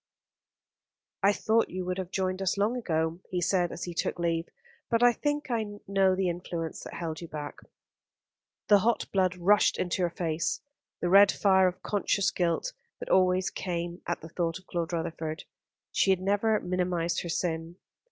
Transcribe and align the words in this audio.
"I 1.21 1.31
thought 1.31 1.69
you 1.69 1.85
would 1.85 1.99
have 1.99 2.09
joined 2.09 2.41
us 2.41 2.57
long 2.57 2.75
ago," 2.75 3.19
he 3.29 3.39
said, 3.39 3.71
as 3.71 3.83
he 3.83 3.93
took 3.93 4.17
leave, 4.17 4.49
"but 4.89 5.03
I 5.03 5.13
think 5.13 5.51
I 5.51 5.77
know 5.87 6.15
the 6.15 6.27
influence 6.27 6.81
that 6.83 6.95
held 6.95 7.21
you 7.21 7.27
back." 7.27 7.59
The 8.67 8.79
hot 8.79 9.05
blood 9.13 9.35
rushed 9.35 9.77
into 9.77 10.01
her 10.01 10.09
face, 10.09 10.59
the 11.01 11.09
red 11.09 11.31
fire 11.31 11.67
of 11.67 11.83
conscious 11.83 12.31
guilt 12.31 12.73
that 12.99 13.09
always 13.09 13.51
came 13.51 14.01
at 14.07 14.21
the 14.21 14.29
thought 14.29 14.57
of 14.57 14.65
Claude 14.65 14.91
Rutherford. 14.91 15.43
She 15.91 16.09
had 16.09 16.19
never 16.19 16.59
minimised 16.59 17.21
her 17.21 17.29
sin. 17.29 17.75